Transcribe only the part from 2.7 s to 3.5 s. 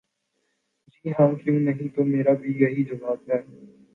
جواب ہے۔